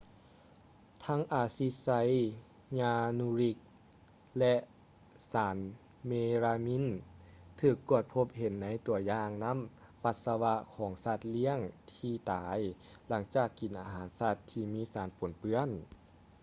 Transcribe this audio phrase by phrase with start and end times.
[1.05, 1.89] ທັງ ອາຊິດໄຊ
[2.79, 3.57] ຢານູຣິກ
[4.39, 4.55] ແລະ
[5.31, 5.57] ສານ
[6.07, 6.11] ເມ
[6.43, 6.85] ລາມີນ
[7.61, 9.59] ຖືກກວດພົບເຫັນໃນຕົວຢ່າງນ້ຳ
[10.03, 11.59] ປັດສະວະຂອງສັດລ້ຽງ
[11.93, 12.59] ທີ່ຕາຍ
[13.07, 15.69] ຫຼັງຈາກກິນອາຫານສັດທີ່ມີສານປົນເປື້ອນ